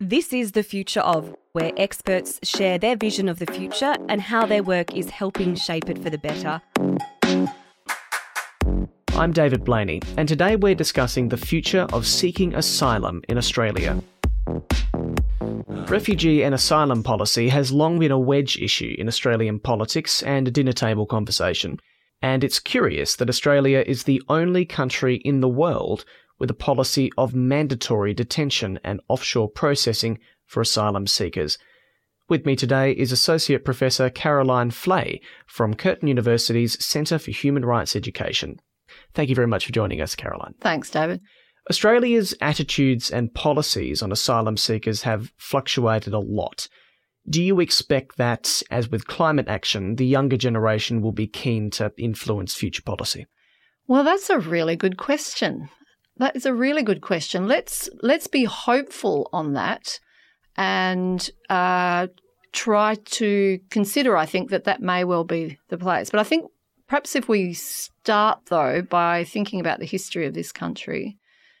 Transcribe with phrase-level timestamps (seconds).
[0.00, 4.44] This is The Future of, where experts share their vision of the future and how
[4.44, 6.60] their work is helping shape it for the better.
[9.14, 14.02] I'm David Blaney, and today we're discussing the future of seeking asylum in Australia.
[15.88, 20.74] Refugee and asylum policy has long been a wedge issue in Australian politics and dinner
[20.74, 21.80] table conversation.
[22.20, 26.04] And it's curious that Australia is the only country in the world
[26.38, 31.58] with a policy of mandatory detention and offshore processing for asylum seekers.
[32.28, 37.94] With me today is Associate Professor Caroline Fleay from Curtin University's Centre for Human Rights
[37.94, 38.58] Education.
[39.14, 40.54] Thank you very much for joining us, Caroline.
[40.60, 41.20] Thanks, David.
[41.70, 46.68] Australia's attitudes and policies on asylum seekers have fluctuated a lot.
[47.28, 51.92] Do you expect that, as with climate action, the younger generation will be keen to
[51.98, 53.26] influence future policy?
[53.88, 55.68] Well, that's a really good question.
[56.18, 57.46] That is a really good question.
[57.46, 60.00] Let's let's be hopeful on that,
[60.56, 62.08] and uh,
[62.52, 64.16] try to consider.
[64.16, 66.10] I think that that may well be the place.
[66.10, 66.50] But I think
[66.88, 71.18] perhaps if we start though by thinking about the history of this country,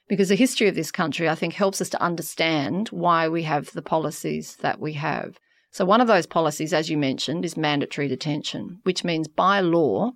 [0.08, 3.72] because the history of this country I think helps us to understand why we have
[3.72, 5.38] the policies that we have.
[5.70, 10.12] So one of those policies, as you mentioned, is mandatory detention, which means by law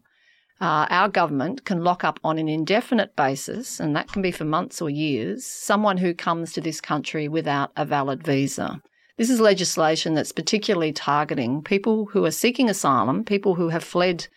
[0.61, 4.45] uh, our government can lock up on an indefinite basis, and that can be for
[4.45, 8.83] months or years, someone who comes to this country without a valid visa.
[9.17, 14.29] This is legislation that's particularly targeting people who are seeking asylum, people who have fled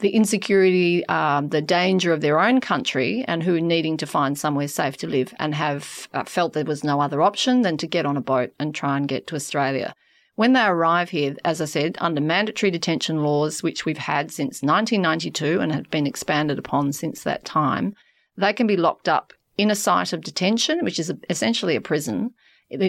[0.00, 4.36] the insecurity, um, the danger of their own country, and who are needing to find
[4.38, 7.86] somewhere safe to live and have uh, felt there was no other option than to
[7.86, 9.94] get on a boat and try and get to Australia.
[10.36, 14.62] When they arrive here, as I said, under mandatory detention laws, which we've had since
[14.62, 17.94] 1992 and have been expanded upon since that time,
[18.36, 22.32] they can be locked up in a site of detention, which is essentially a prison,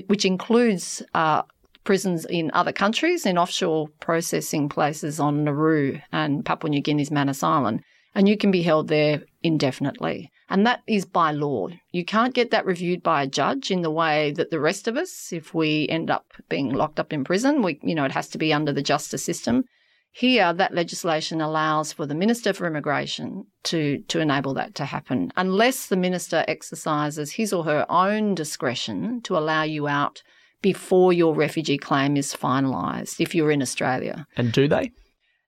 [0.08, 1.44] which includes uh,
[1.84, 7.44] prisons in other countries, in offshore processing places on Nauru and Papua New Guinea's Manus
[7.44, 7.84] Island.
[8.16, 10.31] And you can be held there indefinitely.
[10.50, 11.69] And that is by law.
[11.91, 14.95] You can't get that reviewed by a judge in the way that the rest of
[14.95, 18.29] us, if we end up being locked up in prison, we, you know, it has
[18.29, 19.63] to be under the justice system.
[20.11, 25.33] Here, that legislation allows for the Minister for Immigration to, to enable that to happen,
[25.35, 30.23] unless the Minister exercises his or her own discretion to allow you out
[30.62, 34.25] before your refugee claim is finalised if you're in Australia.
[34.38, 34.91] And do they?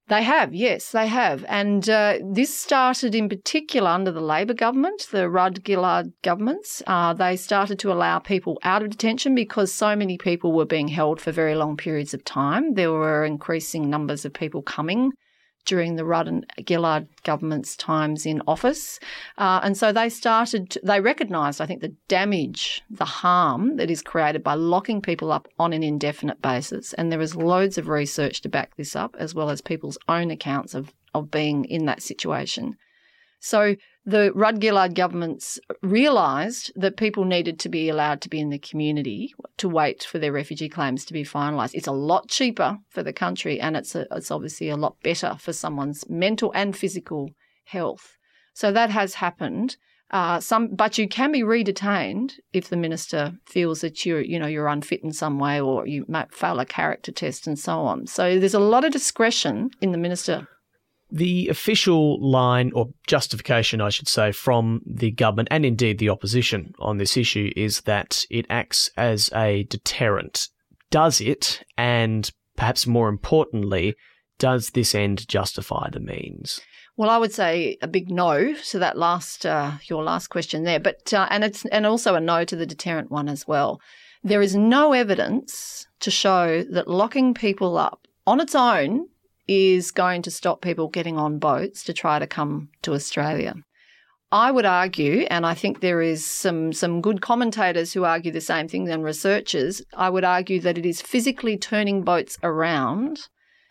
[0.10, 1.44] They have, yes, they have.
[1.50, 6.82] And uh, this started in particular under the Labor government, the Rudd Gillard governments.
[6.88, 10.88] Uh, they started to allow people out of detention because so many people were being
[10.88, 12.76] held for very long periods of time.
[12.76, 15.12] There were increasing numbers of people coming
[15.68, 19.00] during the Rudd and Gillard government's times in office.
[19.38, 24.02] Uh, and so they started, they recognised, I think, the damage, the harm that is
[24.02, 26.94] created by locking people up on an indefinite basis.
[26.94, 30.32] And there is loads of research to back this up, as well as people's own
[30.32, 32.78] accounts of, of being in that situation.
[33.40, 33.76] So
[34.08, 38.58] the Rudd Gillard governments realised that people needed to be allowed to be in the
[38.58, 41.74] community to wait for their refugee claims to be finalised.
[41.74, 45.36] It's a lot cheaper for the country and it's, a, it's obviously a lot better
[45.38, 47.32] for someone's mental and physical
[47.66, 48.16] health.
[48.54, 49.76] So that has happened.
[50.10, 54.48] Uh, some, but you can be re-detained if the minister feels that you're, you know,
[54.48, 58.08] you're unfit in some way or you might fail a character test and so on.
[58.08, 60.48] So there's a lot of discretion in the minister
[61.10, 66.74] the official line, or justification, I should say, from the government and indeed the opposition
[66.80, 70.50] on this issue is that it acts as a deterrent.
[70.92, 73.96] Does it, and perhaps more importantly,
[74.38, 76.62] does this end justify the means?
[76.98, 80.80] Well, I would say a big no to that last uh, your last question there,
[80.80, 83.80] but uh, and it's and also a no to the deterrent one as well.
[84.24, 89.08] There is no evidence to show that locking people up on its own
[89.48, 93.56] is going to stop people getting on boats to try to come to Australia.
[94.32, 98.42] I would argue, and I think there is some, some good commentators who argue the
[98.42, 103.20] same thing and researchers, I would argue that it is physically turning boats around,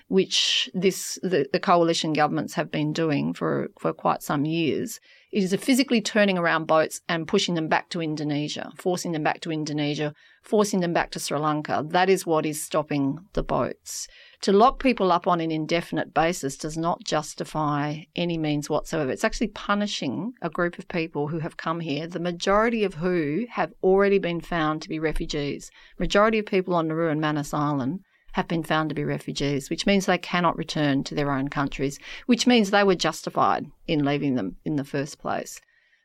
[0.09, 4.99] which this the, the coalition governments have been doing for, for quite some years.
[5.31, 9.25] It is a physically turning around boats and pushing them back to Indonesia, forcing them
[9.25, 11.85] back to Indonesia, forcing them back to Sri Lanka.
[11.87, 14.09] That is what is stopping the boats.
[14.43, 19.11] To lock people up on an indefinite basis does not justify any means whatsoever.
[19.11, 23.47] It's actually punishing a group of people who have come here, the majority of who
[23.51, 25.71] have already been found to be refugees.
[25.99, 28.01] Majority of people on Nauru and Manus Island
[28.33, 31.99] have been found to be refugees, which means they cannot return to their own countries,
[32.27, 35.59] which means they were justified in leaving them in the first place.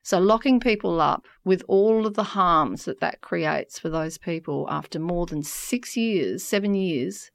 [0.04, 4.66] So, locking people up with all of the harms that that creates for those people
[4.70, 7.30] after more than six years, seven years,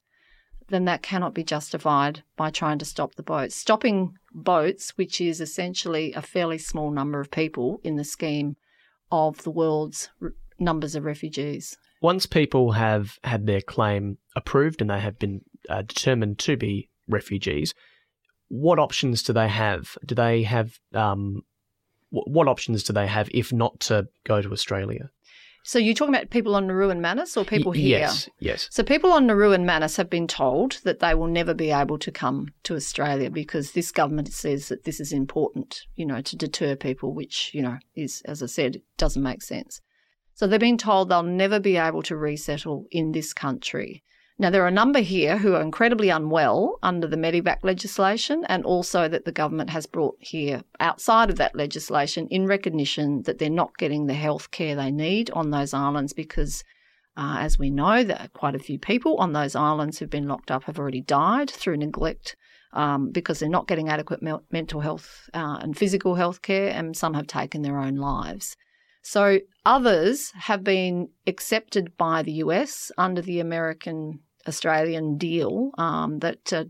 [0.68, 3.54] then that cannot be justified by trying to stop the boats.
[3.54, 8.56] Stopping boats, which is essentially a fairly small number of people in the scheme
[9.10, 10.10] of the world's
[10.58, 11.76] numbers of refugees.
[12.02, 16.88] Once people have had their claim approved and they have been uh, determined to be
[17.08, 17.74] refugees,
[18.48, 19.96] what options do they have?
[20.04, 21.42] Do they have um,
[22.10, 25.10] what options do they have if not to go to Australia?
[25.66, 27.98] So you're talking about people on Nauru and Manus or people Y- here?
[27.98, 28.68] Yes, yes.
[28.70, 31.98] So people on Nauru and Manus have been told that they will never be able
[31.98, 36.36] to come to Australia because this government says that this is important, you know, to
[36.36, 39.80] deter people, which, you know, is, as I said, doesn't make sense.
[40.34, 44.04] So they've been told they'll never be able to resettle in this country.
[44.38, 48.66] Now, there are a number here who are incredibly unwell under the Medevac legislation, and
[48.66, 53.48] also that the government has brought here outside of that legislation in recognition that they're
[53.48, 56.62] not getting the health care they need on those islands because,
[57.16, 60.50] uh, as we know, that quite a few people on those islands who've been locked
[60.50, 62.36] up have already died through neglect
[62.74, 66.94] um, because they're not getting adequate me- mental health uh, and physical health care, and
[66.94, 68.54] some have taken their own lives.
[69.02, 76.52] So others have been accepted by the US under the American Australian deal um, that
[76.52, 76.64] uh,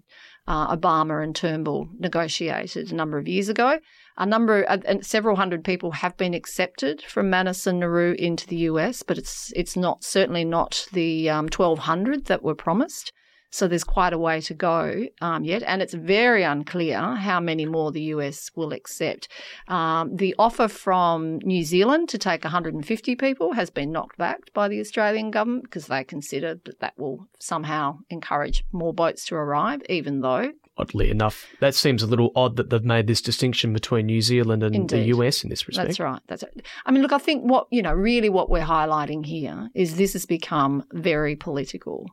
[0.47, 3.79] uh, Obama and Turnbull negotiated a number of years ago.
[4.19, 8.47] A number, uh, and several hundred people have been accepted from Manus and Nauru into
[8.47, 13.13] the US, but it's it's not certainly not the um, 1,200 that were promised.
[13.51, 17.67] So there's quite a way to go um, yet, and it's very unclear how many
[17.67, 19.29] more the US will accept.
[19.69, 24.69] Um, the offer from New Zealand to take 150 people has been knocked back by
[24.69, 29.83] the Australian government because they consider that that will somehow encourage more boats to arrive,
[29.89, 34.05] even though Oddly enough, that seems a little odd that they've made this distinction between
[34.05, 35.05] New Zealand and Indeed.
[35.05, 35.89] the US in this respect.
[35.89, 36.21] That's right.
[36.27, 36.67] That's right.
[36.85, 40.13] I mean, look, I think what, you know, really what we're highlighting here is this
[40.13, 42.07] has become very political.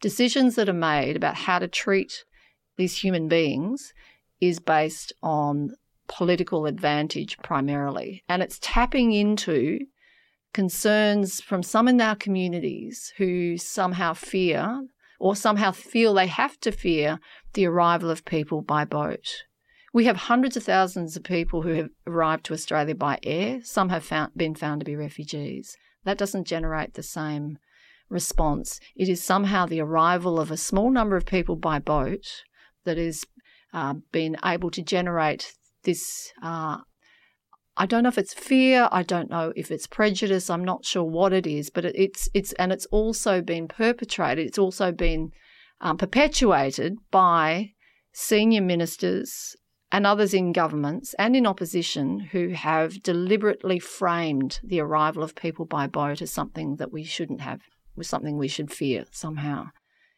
[0.00, 2.24] Decisions that are made about how to treat
[2.76, 3.92] these human beings
[4.40, 5.70] is based on
[6.08, 8.24] political advantage primarily.
[8.28, 9.80] And it's tapping into
[10.52, 14.82] concerns from some in our communities who somehow fear
[15.20, 17.20] or somehow feel they have to fear
[17.52, 19.44] the arrival of people by boat.
[19.92, 23.60] We have hundreds of thousands of people who have arrived to Australia by air.
[23.62, 25.76] Some have found, been found to be refugees.
[26.04, 27.58] That doesn't generate the same
[28.10, 28.80] response.
[28.96, 32.42] It is somehow the arrival of a small number of people by boat
[32.84, 33.24] that has
[33.72, 35.52] uh, been able to generate
[35.84, 36.32] this.
[36.42, 36.78] Uh,
[37.76, 38.88] I don't know if it's fear.
[38.92, 40.50] I don't know if it's prejudice.
[40.50, 44.46] I'm not sure what it is, but it's it's and it's also been perpetrated.
[44.46, 45.30] It's also been
[45.80, 47.72] um, perpetuated by
[48.12, 49.56] senior ministers
[49.92, 55.64] and others in governments and in opposition who have deliberately framed the arrival of people
[55.64, 57.60] by boat as something that we shouldn't have,
[58.00, 59.66] was something we should fear somehow.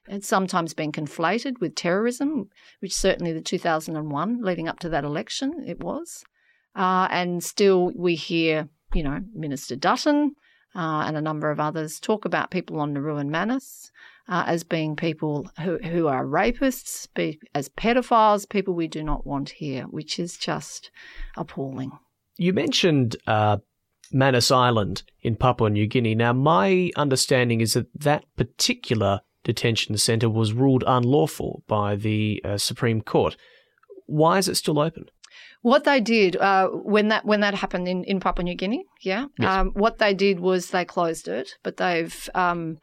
[0.06, 2.48] It's sometimes been conflated with terrorism,
[2.78, 6.22] which certainly the 2001 leading up to that election it was.
[6.76, 10.36] Uh, and still we hear, you know, Minister Dutton
[10.76, 13.90] uh, and a number of others talk about people on Nauru and Manus
[14.28, 19.26] uh, as being people who, who are rapists, be, as pedophiles, people we do not
[19.26, 20.92] want here, which is just
[21.36, 21.90] appalling.
[22.38, 23.58] You mentioned uh,
[24.12, 26.14] Manus Island in Papua New Guinea.
[26.14, 32.58] Now, my understanding is that that particular detention centre was ruled unlawful by the uh,
[32.58, 33.36] Supreme Court.
[34.06, 35.06] Why is it still open?
[35.62, 39.26] What they did uh, when that when that happened in, in Papua New Guinea, yeah,
[39.38, 39.48] Yes.
[39.48, 42.78] um, what they did was they closed it, but they've um,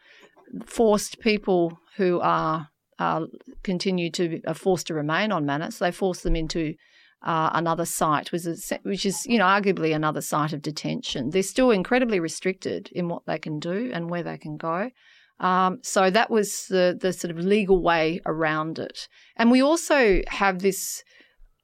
[0.65, 3.25] forced people who are uh,
[3.63, 5.77] continue to are forced to remain on Manus.
[5.79, 6.73] They forced them into
[7.21, 11.31] uh, another site, is which is you know arguably another site of detention.
[11.31, 14.91] They're still incredibly restricted in what they can do and where they can go.
[15.39, 19.07] Um, so that was the the sort of legal way around it.
[19.35, 21.03] And we also have this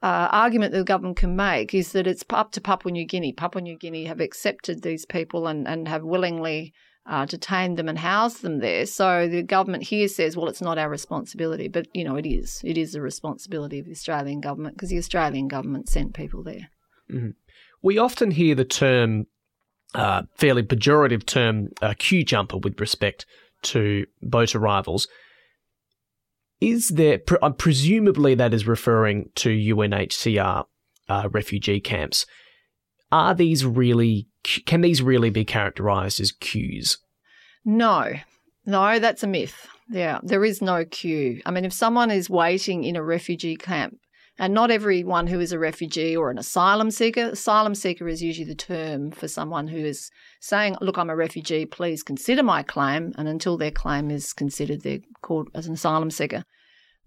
[0.02, 3.34] uh, argument that the government can make is that it's up to Papua New Guinea.
[3.34, 6.74] Papua New Guinea have accepted these people and, and have willingly
[7.06, 8.86] uh, them and housed them there.
[8.86, 11.68] So the government here says, well, it's not our responsibility.
[11.68, 12.62] But, you know, it is.
[12.64, 16.70] It is the responsibility of the Australian government because the Australian government sent people there.
[17.82, 19.28] We often hear the term,
[19.94, 23.26] uh, fairly pejorative term, uh, queue jumper with respect
[23.64, 25.08] to boat arrivals.
[26.60, 30.66] Is there, pre- uh, presumably that is referring to UNHCR
[31.08, 32.26] uh, refugee camps.
[33.12, 34.28] Are these really,
[34.66, 36.98] can these really be characterised as queues?
[37.64, 38.14] No,
[38.66, 39.68] no, that's a myth.
[39.90, 41.42] Yeah, there is no queue.
[41.46, 43.98] I mean, if someone is waiting in a refugee camp
[44.38, 48.48] And not everyone who is a refugee or an asylum seeker, asylum seeker is usually
[48.48, 50.12] the term for someone who is
[50.42, 53.14] saying, Look, I'm a refugee, please consider my claim.
[53.18, 56.44] And until their claim is considered, they're called as an asylum seeker.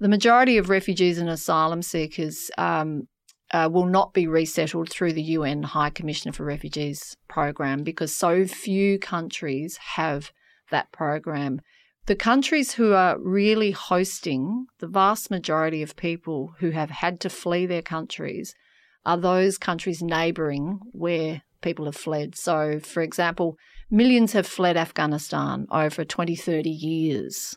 [0.00, 3.08] The majority of refugees and asylum seekers um,
[3.50, 8.46] uh, will not be resettled through the UN High Commissioner for Refugees program because so
[8.46, 10.32] few countries have
[10.70, 11.60] that program.
[12.06, 17.30] The countries who are really hosting the vast majority of people who have had to
[17.30, 18.54] flee their countries
[19.04, 22.34] are those countries neighbouring where people have fled.
[22.34, 23.56] So, for example,
[23.90, 27.56] millions have fled Afghanistan over 20, 30 years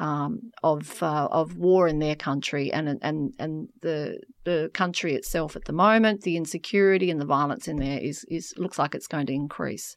[0.00, 5.54] um, of uh, of war in their country and and and the the country itself
[5.54, 9.06] at the moment, the insecurity and the violence in there is is looks like it's
[9.06, 9.94] going to increase.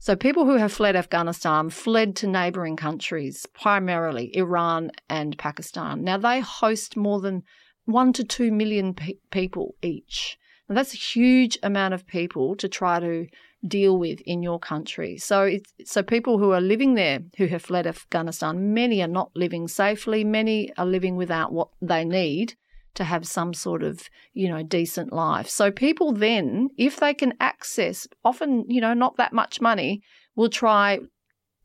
[0.00, 6.02] So people who have fled Afghanistan fled to neighbouring countries, primarily Iran and Pakistan.
[6.02, 7.42] Now they host more than
[7.84, 10.38] one to two million pe- people each.
[10.68, 13.26] Now that's a huge amount of people to try to
[13.66, 15.18] deal with in your country.
[15.18, 19.30] So it's, so people who are living there who have fled Afghanistan, many are not
[19.34, 22.54] living safely, many are living without what they need
[22.94, 24.02] to have some sort of,
[24.34, 25.48] you know, decent life.
[25.48, 30.02] So people then, if they can access often, you know, not that much money,
[30.34, 30.98] will try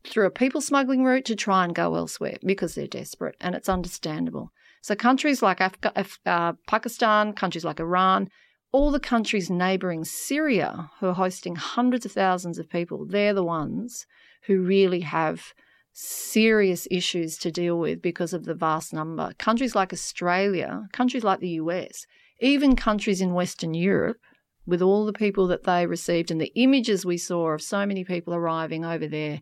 [0.04, 3.68] through a people smuggling route to try and go elsewhere because they're desperate and it's
[3.68, 4.52] understandable.
[4.80, 8.28] So countries like Af- uh, Pakistan, countries like Iran,
[8.72, 13.44] all the countries neighbouring Syria who are hosting hundreds of thousands of people, they're the
[13.44, 14.06] ones
[14.46, 15.54] who really have
[15.92, 19.32] serious issues to deal with because of the vast number.
[19.38, 22.06] Countries like Australia, countries like the US,
[22.40, 24.18] even countries in Western Europe,
[24.66, 28.04] with all the people that they received and the images we saw of so many
[28.04, 29.40] people arriving over there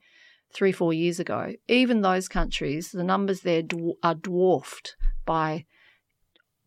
[0.55, 3.63] three, four years ago, even those countries, the numbers there
[4.05, 5.67] are dwarfed by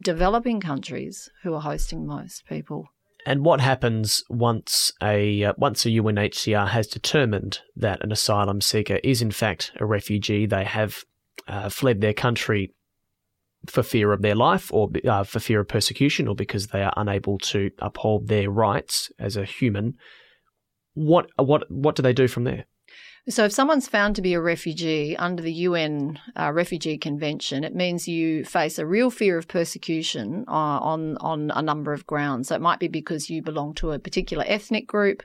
[0.02, 2.88] developing countries who are hosting most people.
[3.26, 9.00] And what happens once a uh, once a UNHCR has determined that an asylum seeker
[9.04, 10.46] is in fact a refugee?
[10.46, 11.04] They have
[11.48, 12.74] uh, fled their country
[13.68, 16.94] for fear of their life, or uh, for fear of persecution, or because they are
[16.96, 19.96] unable to uphold their rights as a human.
[20.94, 22.66] What what what do they do from there?
[23.30, 27.76] So, if someone's found to be a refugee under the UN uh, Refugee Convention, it
[27.76, 32.48] means you face a real fear of persecution uh, on on a number of grounds.
[32.48, 35.22] So, it might be because you belong to a particular ethnic group.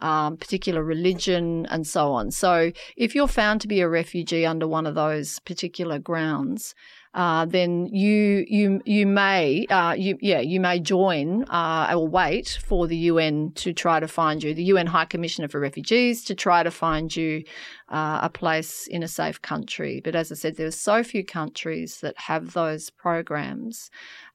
[0.00, 2.30] Um, particular religion, and so on.
[2.30, 6.74] So, if you're found to be a refugee under one of those particular grounds,
[7.16, 12.58] uh, then you you you may uh, you yeah you may join uh, or wait
[12.62, 16.34] for the UN to try to find you the UN High Commissioner for Refugees to
[16.34, 17.42] try to find you
[17.88, 20.02] uh, a place in a safe country.
[20.04, 23.90] But as I said, there are so few countries that have those programs,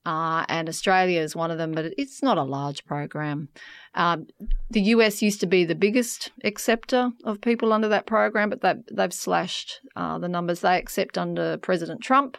[0.05, 1.71] uh, and Australia is one of them.
[1.71, 3.49] But it's not a large program.
[3.93, 4.27] Um,
[4.69, 8.83] the US used to be the biggest acceptor of people under that program, but they've,
[8.91, 12.37] they've slashed uh, the numbers they accept under President Trump.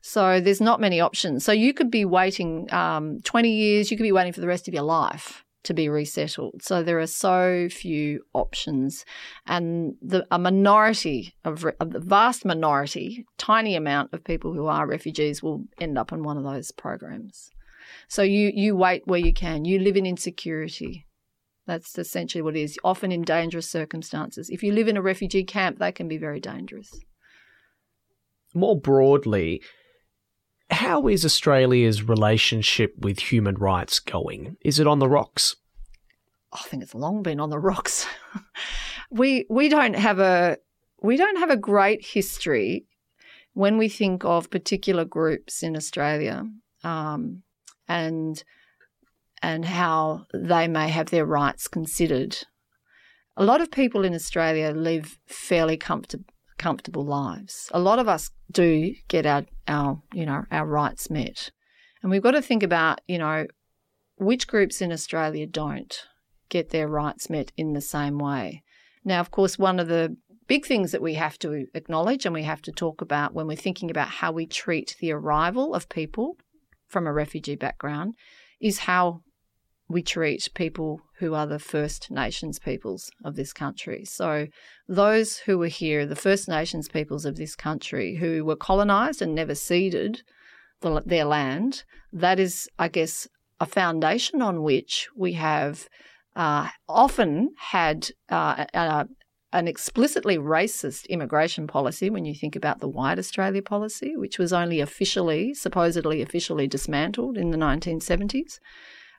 [0.00, 1.44] So there's not many options.
[1.44, 4.68] So you could be waiting um, 20 years, you could be waiting for the rest
[4.68, 6.62] of your life to be resettled.
[6.62, 9.04] So there are so few options,
[9.46, 15.42] and the a minority of a vast minority, tiny amount of people who are refugees
[15.42, 17.50] will end up in one of those programs.
[18.08, 19.64] So you you wait where you can.
[19.64, 21.06] You live in insecurity.
[21.66, 22.78] That's essentially what it is.
[22.82, 24.50] Often in dangerous circumstances.
[24.50, 26.90] If you live in a refugee camp, they can be very dangerous.
[28.54, 29.62] More broadly,
[30.70, 34.56] how is Australia's relationship with human rights going?
[34.62, 35.56] Is it on the rocks?
[36.52, 38.06] I think it's long been on the rocks.
[39.10, 40.58] we we don't have a
[41.02, 42.86] we don't have a great history
[43.54, 46.44] when we think of particular groups in Australia
[46.84, 47.42] um,
[47.88, 48.42] and
[49.42, 52.38] and how they may have their rights considered.
[53.36, 56.31] A lot of people in Australia live fairly comfortable
[56.62, 57.68] comfortable lives.
[57.72, 61.50] A lot of us do get our, our you know our rights met,
[62.02, 63.46] and we've got to think about you know
[64.16, 66.06] which groups in Australia don't
[66.48, 68.62] get their rights met in the same way.
[69.04, 70.16] Now, of course, one of the
[70.46, 73.56] big things that we have to acknowledge and we have to talk about when we're
[73.56, 76.36] thinking about how we treat the arrival of people
[76.86, 78.14] from a refugee background
[78.60, 79.22] is how
[79.92, 84.04] we treat people who are the First Nations peoples of this country.
[84.04, 84.48] So,
[84.88, 89.34] those who were here, the First Nations peoples of this country, who were colonised and
[89.34, 90.22] never ceded
[90.80, 93.28] the, their land, that is, I guess,
[93.60, 95.88] a foundation on which we have
[96.34, 98.64] uh, often had uh,
[99.52, 104.52] an explicitly racist immigration policy when you think about the White Australia policy, which was
[104.52, 108.58] only officially, supposedly officially dismantled in the 1970s.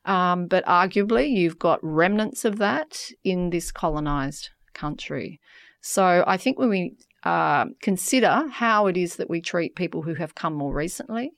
[0.05, 5.39] Um, but arguably, you've got remnants of that in this colonised country.
[5.81, 10.15] So I think when we uh, consider how it is that we treat people who
[10.15, 11.31] have come more recently,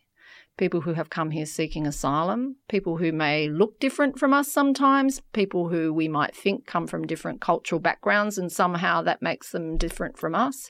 [0.57, 5.22] people who have come here seeking asylum, people who may look different from us sometimes,
[5.34, 9.77] people who we might think come from different cultural backgrounds and somehow that makes them
[9.77, 10.69] different from us.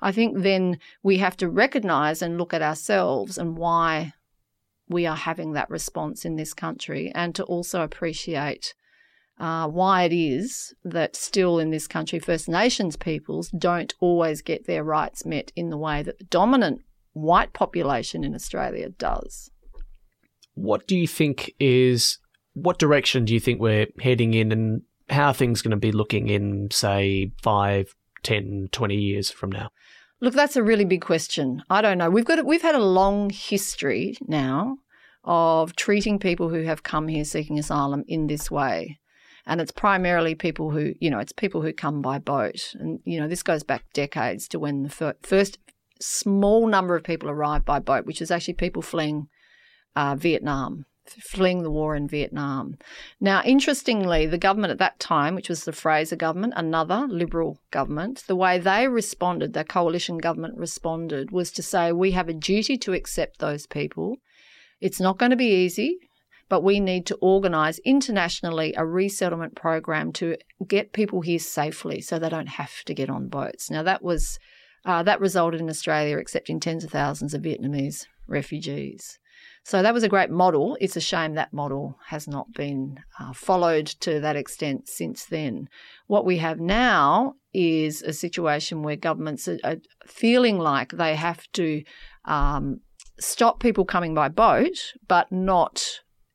[0.00, 4.14] I think then we have to recognize and look at ourselves and why
[4.88, 8.74] we are having that response in this country and to also appreciate
[9.38, 14.66] uh, why it is that still in this country, First Nations peoples don't always get
[14.66, 16.80] their rights met in the way that the dominant
[17.12, 19.50] white population in Australia does.
[20.54, 22.18] What do you think is,
[22.54, 25.92] what direction do you think we're heading in and how are things going to be
[25.92, 29.70] looking in, say, five, 10, 20 years from now?
[30.20, 31.62] Look, that's a really big question.
[31.68, 32.10] I don't know.
[32.10, 34.78] We've got we've had a long history now
[35.24, 38.98] of treating people who have come here seeking asylum in this way.
[39.44, 42.74] And it's primarily people who, you know, it's people who come by boat.
[42.74, 45.58] And, you know, this goes back decades to when the first
[46.00, 49.28] small number of people arrived by boat, which is actually people fleeing
[49.94, 50.84] uh, Vietnam,
[51.30, 52.76] fleeing the war in Vietnam.
[53.20, 58.24] Now, interestingly, the government at that time, which was the Fraser government, another Liberal government,
[58.26, 62.76] the way they responded, the coalition government responded, was to say, we have a duty
[62.78, 64.16] to accept those people.
[64.80, 65.98] It's not going to be easy.
[66.48, 70.36] But we need to organise internationally a resettlement program to
[70.68, 73.68] get people here safely so they don't have to get on boats.
[73.68, 74.38] Now, that was
[74.84, 79.18] uh, that resulted in Australia accepting tens of thousands of Vietnamese refugees.
[79.66, 80.78] So that was a great model.
[80.80, 85.68] It's a shame that model has not been uh, followed to that extent since then.
[86.06, 91.50] What we have now is a situation where governments are, are feeling like they have
[91.54, 91.82] to
[92.26, 92.78] um,
[93.18, 95.84] stop people coming by boat, but not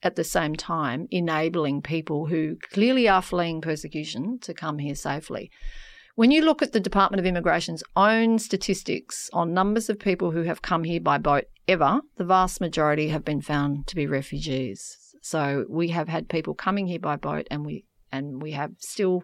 [0.04, 5.50] at the same time enabling people who clearly are fleeing persecution to come here safely.
[6.16, 10.44] When you look at the Department of Immigration's own statistics on numbers of people who
[10.44, 15.16] have come here by boat ever, the vast majority have been found to be refugees.
[15.22, 19.24] So we have had people coming here by boat and we and we have still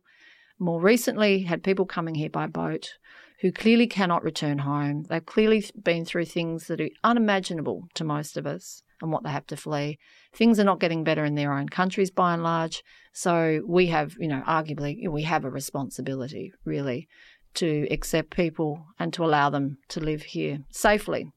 [0.60, 2.94] more recently had people coming here by boat
[3.42, 5.04] who clearly cannot return home.
[5.10, 9.30] They've clearly been through things that are unimaginable to most of us and what they
[9.30, 9.98] have to flee.
[10.34, 12.84] Things are not getting better in their own countries by and large.
[13.14, 17.08] So we have, you know, arguably, we have a responsibility really
[17.56, 21.32] to accept people and to allow them to live here safely.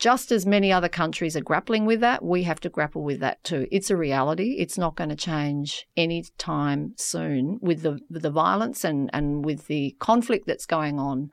[0.00, 3.44] Just as many other countries are grappling with that, we have to grapple with that
[3.44, 3.66] too.
[3.70, 4.56] It's a reality.
[4.58, 9.66] It's not going to change any time soon with the the violence and, and with
[9.66, 11.28] the conflict that's going on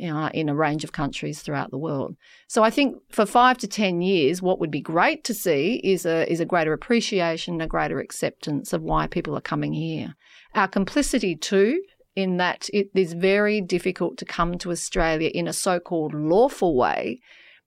[0.00, 2.16] in a range of countries throughout the world.
[2.48, 6.06] So I think for five to ten years, what would be great to see is
[6.06, 10.14] a is a greater appreciation, a greater acceptance of why people are coming here.
[10.54, 11.82] Our complicity too,
[12.16, 17.20] in that it is very difficult to come to Australia in a so-called lawful way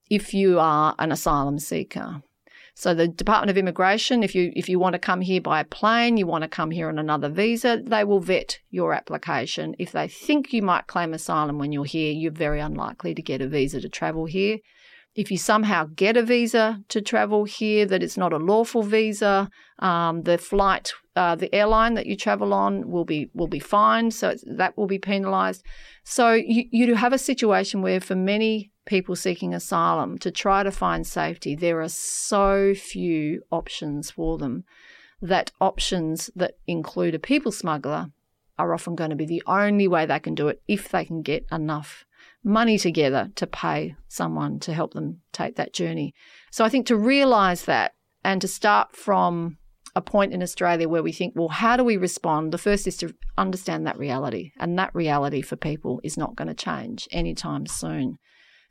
[0.09, 2.21] if you are an asylum seeker.
[2.75, 6.17] So the Department of Immigration, if you if you want to come here by plane,
[6.17, 9.75] you want to come here on another visa, they will vet your application.
[9.77, 13.41] If they think you might claim asylum when you're here, you're very unlikely to get
[13.41, 14.57] a visa to travel here.
[15.15, 19.51] If you somehow get a visa to travel here, that it's not a lawful visa,
[19.77, 24.15] um, the flight, uh, the airline that you travel on will be will be fined,
[24.15, 25.63] so that will be penalised.
[26.03, 30.71] So you you have a situation where, for many people seeking asylum to try to
[30.71, 34.63] find safety, there are so few options for them
[35.21, 38.07] that options that include a people smuggler
[38.57, 41.21] are often going to be the only way they can do it if they can
[41.21, 42.05] get enough
[42.43, 46.13] money together to pay someone to help them take that journey.
[46.51, 47.93] So I think to realize that
[48.23, 49.57] and to start from
[49.95, 52.51] a point in Australia where we think, well, how do we respond?
[52.51, 54.51] The first is to understand that reality.
[54.57, 58.17] And that reality for people is not going to change anytime soon.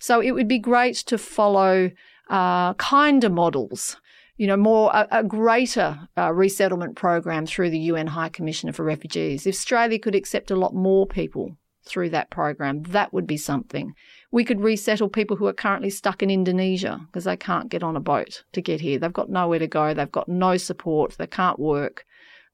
[0.02, 1.92] So it would be great to follow
[2.28, 3.98] uh, kinder models,
[4.36, 8.82] you know, more a, a greater uh, resettlement program through the UN High Commissioner for
[8.82, 9.46] Refugees.
[9.46, 13.94] If Australia could accept a lot more people through that program, that would be something.
[14.32, 17.94] We could resettle people who are currently stuck in Indonesia because they can't get on
[17.94, 18.98] a boat to get here.
[18.98, 19.94] They've got nowhere to go.
[19.94, 21.16] They've got no support.
[21.16, 22.04] They can't work.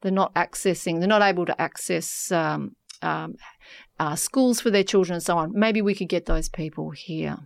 [0.02, 0.98] They're not accessing.
[0.98, 3.36] They're not able to access um, um,
[3.98, 5.52] uh, schools for their children and so on.
[5.58, 7.38] Maybe we could get those people here.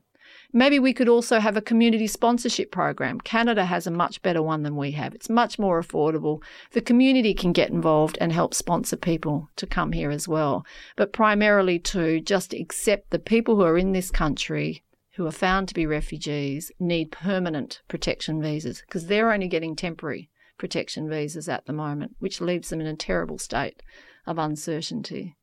[0.55, 3.21] Maybe we could also have a community sponsorship program.
[3.21, 5.15] Canada has a much better one than we have.
[5.15, 6.43] It's much more affordable.
[6.73, 10.67] The community can get involved and help sponsor people to come here as well.
[10.95, 15.69] But primarily to just accept the people who are in this country who are found
[15.69, 21.67] to be refugees need permanent protection visas because they're only getting temporary protection visas at
[21.67, 23.83] the moment, which leaves them in a terrible state
[24.27, 25.37] of uncertainty.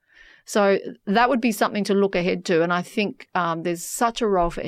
[0.50, 2.64] So that would be something to look ahead to.
[2.64, 4.64] And I think um, there's such a role for,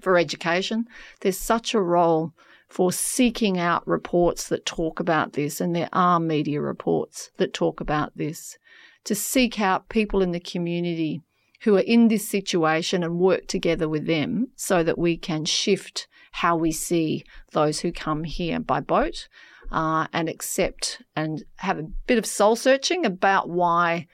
[0.00, 0.86] for education.
[1.20, 2.32] There's such a role
[2.70, 7.78] for seeking out reports that talk about this, and there are media reports that talk
[7.78, 8.56] about this,
[9.04, 11.20] to seek out people in the community
[11.64, 16.08] who are in this situation and work together with them so that we can shift
[16.32, 17.22] how we see
[17.52, 19.28] those who come here by boat
[19.70, 24.06] uh, and accept and have a bit of soul searching about why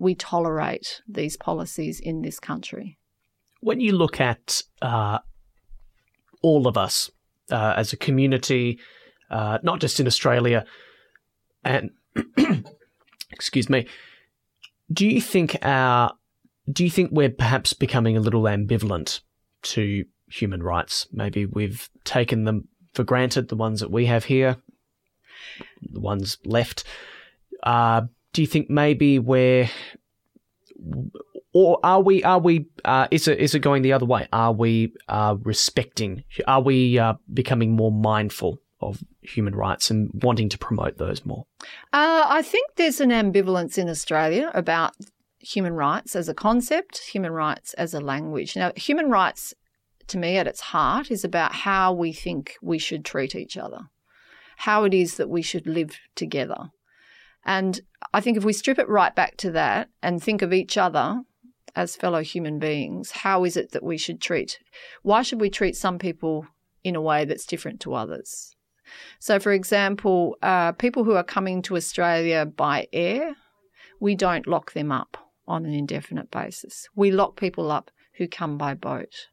[0.00, 2.98] we tolerate these policies in this country.
[3.60, 5.18] When you look at uh,
[6.42, 7.10] all of us
[7.50, 8.80] uh, as a community,
[9.30, 10.64] uh, not just in Australia,
[11.62, 11.90] and
[13.30, 13.86] excuse me,
[14.90, 16.14] do you think our
[16.72, 19.20] do you think we're perhaps becoming a little ambivalent
[19.62, 21.06] to human rights?
[21.12, 24.56] Maybe we've taken them for granted, the ones that we have here,
[25.82, 26.84] the ones left.
[27.62, 29.68] Uh, do you think maybe we're
[31.52, 34.28] or are we are we uh, is it is it going the other way?
[34.32, 36.24] Are we uh, respecting?
[36.46, 41.46] Are we uh, becoming more mindful of human rights and wanting to promote those more?
[41.92, 44.94] Uh, I think there's an ambivalence in Australia about
[45.40, 48.56] human rights as a concept, human rights as a language.
[48.56, 49.54] Now, human rights,
[50.06, 53.88] to me, at its heart, is about how we think we should treat each other,
[54.58, 56.70] how it is that we should live together.
[57.44, 57.80] And
[58.12, 61.22] I think if we strip it right back to that and think of each other
[61.76, 64.58] as fellow human beings, how is it that we should treat?
[65.02, 66.46] Why should we treat some people
[66.82, 68.54] in a way that's different to others?
[69.18, 73.36] So, for example, uh, people who are coming to Australia by air,
[74.00, 76.88] we don't lock them up on an indefinite basis.
[76.96, 79.28] We lock people up who come by boat.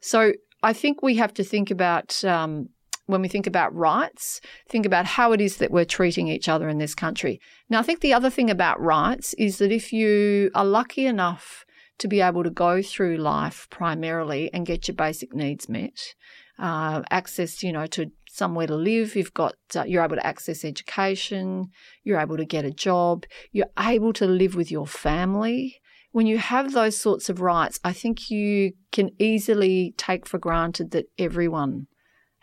[0.00, 2.70] So, I think we have to think about um,
[3.08, 6.68] when we think about rights, think about how it is that we're treating each other
[6.68, 7.40] in this country.
[7.70, 11.64] Now, I think the other thing about rights is that if you are lucky enough
[11.98, 16.14] to be able to go through life primarily and get your basic needs met,
[16.58, 20.62] uh, access, you know, to somewhere to live, you've got, uh, you're able to access
[20.62, 21.68] education,
[22.04, 25.80] you're able to get a job, you're able to live with your family.
[26.12, 30.90] When you have those sorts of rights, I think you can easily take for granted
[30.90, 31.86] that everyone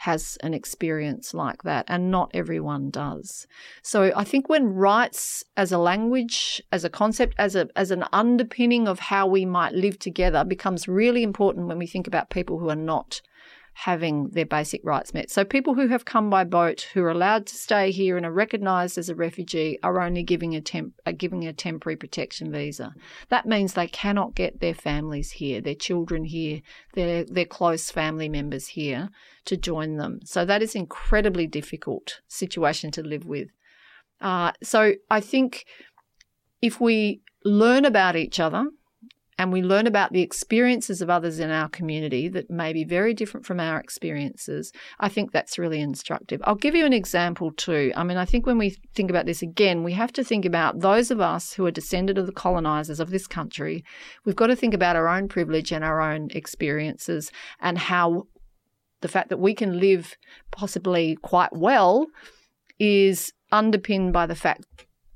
[0.06, 3.48] has an experience like that, and not everyone does.
[3.82, 8.06] So I think when rights as a language, as a concept, as a as an
[8.14, 12.60] underpinning of how we might live together becomes really important when we think about people
[12.60, 13.22] who are not
[13.78, 15.30] having their basic rights met.
[15.30, 18.32] So people who have come by boat, who are allowed to stay here and are
[18.32, 22.94] recognised as a refugee, are only giving a temp, are giving a temporary protection visa.
[23.28, 26.62] That means they cannot get their families here, their children here,
[26.94, 29.10] their their close family members here
[29.44, 30.22] to join them.
[30.24, 33.50] So that is incredibly difficult situation to live with.
[34.22, 35.66] Uh, so I think
[36.62, 38.70] if we learn about each other
[39.38, 43.14] and we learn about the experiences of others in our community that may be very
[43.14, 46.42] different from our experiences, I think that's really instructive.
[46.46, 47.92] I'll give you an example too.
[47.96, 50.80] I mean, I think when we think about this again, we have to think about
[50.80, 53.84] those of us who are descended of the colonizers of this country.
[54.24, 58.28] We've got to think about our own privilege and our own experiences and how
[59.02, 60.16] the fact that we can live
[60.52, 62.08] possibly quite well
[62.80, 64.66] is underpinned by the fact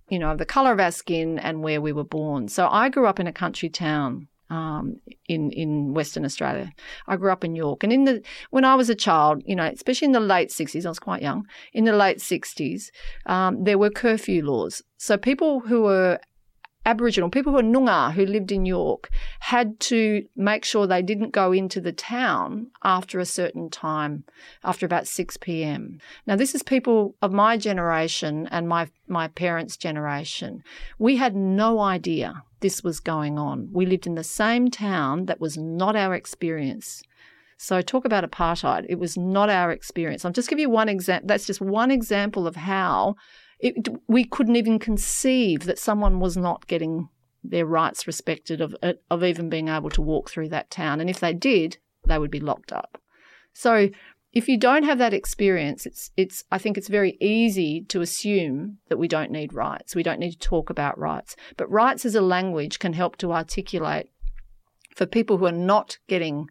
[0.09, 2.47] you know, the color of our skin and where we were born.
[2.47, 4.95] So I grew up in a country town um,
[5.27, 6.71] in in Western Australia.
[7.07, 9.65] I grew up in York, and in the when I was a child, you know,
[9.65, 11.45] especially in the late sixties, I was quite young.
[11.73, 12.91] In the late sixties,
[13.25, 14.81] um, there were curfew laws.
[14.97, 16.19] So people who were
[16.85, 19.09] Aboriginal people who are Noongar who lived in York
[19.41, 24.23] had to make sure they didn't go into the town after a certain time,
[24.63, 25.99] after about 6 p.m.
[26.25, 30.63] Now, this is people of my generation and my, my parents' generation.
[30.97, 33.69] We had no idea this was going on.
[33.71, 37.03] We lived in the same town that was not our experience.
[37.57, 38.85] So, talk about apartheid.
[38.87, 40.23] It was not our experience.
[40.23, 41.27] I'll just give you one example.
[41.27, 43.15] That's just one example of how
[43.59, 47.09] it, we couldn't even conceive that someone was not getting
[47.43, 50.99] their rights respected of uh, of even being able to walk through that town.
[50.99, 53.01] And if they did, they would be locked up.
[53.53, 53.89] So
[54.31, 58.77] if you don't have that experience, it's it's I think it's very easy to assume
[58.87, 59.95] that we don't need rights.
[59.95, 61.35] We don't need to talk about rights.
[61.57, 64.09] But rights as a language can help to articulate
[64.95, 66.49] for people who are not getting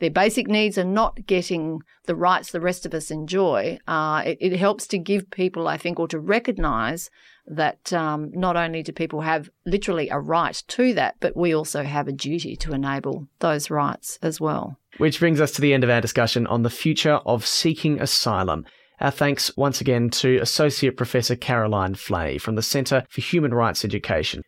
[0.00, 4.38] their basic needs are not getting the rights the rest of us enjoy, uh, it,
[4.40, 7.10] it, helps to give people, I think, or to recognise
[7.46, 11.82] that um, not only do people have literally a right to that, but we also
[11.82, 14.78] have a duty to enable those rights as well.
[14.98, 18.64] Which brings us to the end of our discussion on the future of seeking asylum.
[19.00, 23.84] Our thanks once again to Associate Professor Caroline Fleay from the Centre for Human Rights
[23.84, 24.42] Education.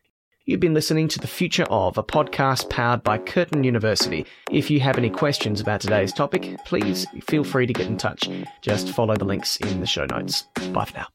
[0.47, 4.25] You've been listening to The Future of, a podcast powered by Curtin University.
[4.51, 8.27] If you have any questions about today's topic, please feel free to get in touch.
[8.63, 10.49] Just follow the links in the show notes.
[10.73, 11.07] Bye for now.